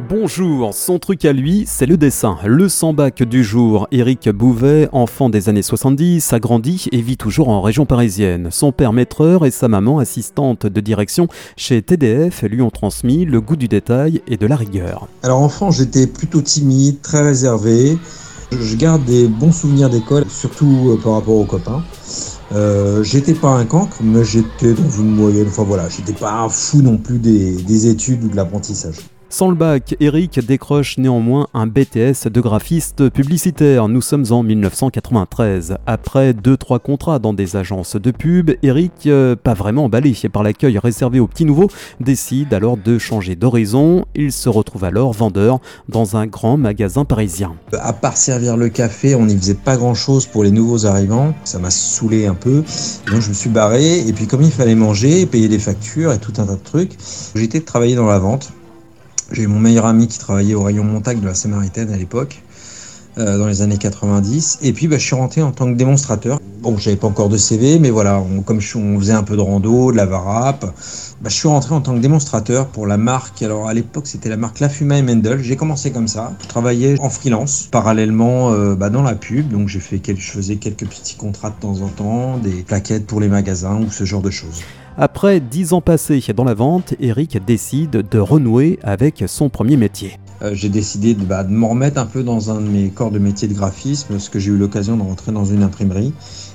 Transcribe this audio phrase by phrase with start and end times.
[0.00, 2.36] Bonjour, son truc à lui, c'est le dessin.
[2.44, 7.48] Le sans-bac du jour, Éric Bouvet, enfant des années 70, a grandi et vit toujours
[7.48, 8.48] en région parisienne.
[8.50, 13.40] Son père maîtreur et sa maman assistante de direction chez TDF lui ont transmis le
[13.40, 15.06] goût du détail et de la rigueur.
[15.22, 17.96] Alors enfant, j'étais plutôt timide, très réservé.
[18.50, 21.84] Je garde des bons souvenirs d'école, surtout euh, par rapport aux copains.
[22.52, 25.46] Euh, j'étais pas un cancre, mais j'étais dans une moyenne.
[25.46, 28.96] Enfin voilà, j'étais pas un fou non plus des études ou de l'apprentissage.
[29.34, 33.88] Sans le bac, Eric décroche néanmoins un BTS de graphiste publicitaire.
[33.88, 35.76] Nous sommes en 1993.
[35.88, 40.78] Après 2-3 contrats dans des agences de pub, Eric, euh, pas vraiment emballé par l'accueil
[40.78, 44.04] réservé aux petits nouveaux, décide alors de changer d'horizon.
[44.14, 45.58] Il se retrouve alors vendeur
[45.88, 47.56] dans un grand magasin parisien.
[47.72, 51.34] À part servir le café, on n'y faisait pas grand chose pour les nouveaux arrivants.
[51.42, 52.62] Ça m'a saoulé un peu.
[53.10, 53.98] Donc je me suis barré.
[54.06, 56.92] Et puis comme il fallait manger, payer des factures et tout un tas de trucs,
[57.34, 58.52] j'ai été travailler dans la vente.
[59.32, 62.42] J'ai mon meilleur ami qui travaillait au rayon montagne de la Samaritaine à l'époque,
[63.16, 64.58] euh, dans les années 90.
[64.62, 66.38] Et puis bah, je suis rentré en tant que démonstrateur.
[66.60, 69.40] Bon, j'avais pas encore de CV, mais voilà, comme je, on faisait un peu de
[69.40, 70.64] rando, de la varap,
[71.20, 73.42] bah, je suis rentré en tant que démonstrateur pour la marque.
[73.42, 75.42] Alors à l'époque, c'était la marque La Fuma et Mendel.
[75.42, 76.32] J'ai commencé comme ça.
[76.42, 79.48] Je travaillais en freelance, parallèlement euh, bah, dans la pub.
[79.48, 83.20] Donc j'ai fait, je faisais quelques petits contrats de temps en temps, des plaquettes pour
[83.20, 84.60] les magasins ou ce genre de choses.
[84.96, 90.20] Après dix ans passés dans la vente, Eric décide de renouer avec son premier métier.
[90.42, 93.18] Euh, j'ai décidé de, bah, m'en remettre un peu dans un de mes corps de
[93.18, 96.12] métier de graphisme, parce que j'ai eu l'occasion de rentrer dans une imprimerie.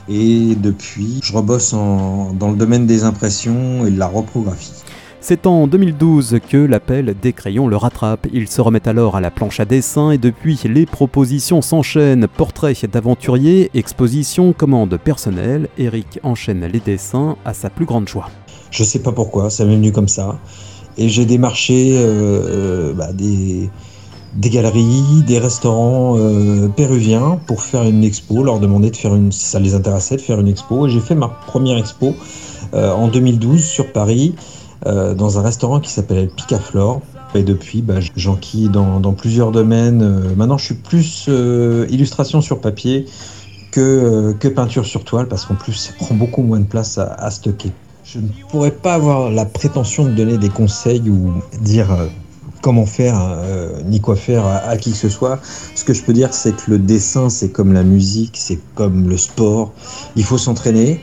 [0.08, 4.72] Et depuis, je rebosse dans le domaine des impressions et de la reprographie.
[5.22, 8.25] C'est en 2012 que l'appel des crayons le rattrape.
[8.31, 12.26] Il se remet alors à la planche à dessin et depuis, les propositions s'enchaînent.
[12.28, 15.67] Portraits d'aventuriers, expositions, commandes personnelles.
[15.78, 18.30] Eric enchaîne les dessins à sa plus grande joie.
[18.72, 20.39] Je sais pas pourquoi, ça m'est venu comme ça.
[20.98, 23.70] Et j'ai démarché euh, euh, bah, des,
[24.36, 29.33] des galeries, des restaurants euh, péruviens pour faire une expo, leur demander de faire une,
[29.33, 30.88] si ça les intéressait, de faire une expo.
[30.88, 32.15] Et j'ai fait ma première expo
[32.71, 34.36] en 2012 sur Paris.
[34.86, 37.02] Euh, dans un restaurant qui s'appelle Picaflore.
[37.36, 40.02] Et depuis, bah, j'enquille dans, dans, plusieurs domaines.
[40.02, 43.06] Euh, maintenant, je suis plus euh, illustration sur papier
[43.72, 47.14] que, que, peinture sur toile, parce qu'en plus, ça prend beaucoup moins de place à,
[47.14, 47.72] à, stocker.
[48.06, 51.89] Je ne pourrais pas avoir la prétention de donner des conseils ou dire
[52.61, 53.37] comment faire
[53.86, 55.39] ni quoi faire à, à, qui que ce soit.
[55.75, 59.09] Ce que je peux dire, c'est que le dessin, c'est comme la musique, c'est comme
[59.09, 59.73] le sport.
[60.15, 61.02] Il faut s'entraîner.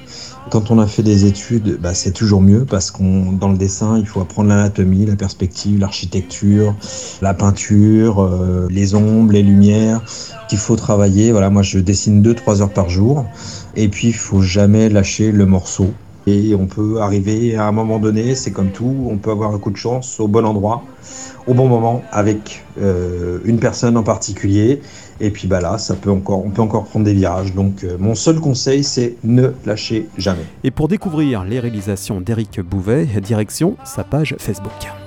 [0.49, 3.99] Quand on a fait des études, bah, c'est toujours mieux parce qu'on dans le dessin,
[3.99, 6.77] il faut apprendre l'anatomie, la perspective, l'architecture,
[7.21, 10.03] la peinture, euh, les ombres, les lumières
[10.49, 11.33] qu'il faut travailler.
[11.33, 13.27] Voilà, moi je dessine 2-3 heures par jour
[13.75, 15.93] et puis il faut jamais lâcher le morceau.
[16.27, 19.59] Et on peut arriver à un moment donné, c'est comme tout, on peut avoir un
[19.59, 20.83] coup de chance au bon endroit,
[21.47, 24.83] au bon moment, avec euh, une personne en particulier.
[25.21, 27.55] Et puis bah là, ça peut encore, on peut encore prendre des virages.
[27.55, 30.45] Donc euh, mon seul conseil, c'est ne lâcher jamais.
[30.65, 35.06] Et pour découvrir les réalisations d'Éric Bouvet, direction sa page Facebook.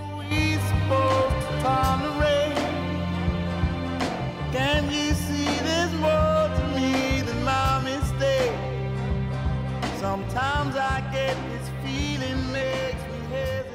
[10.10, 13.69] Sometimes I get this feeling makes me hesitate.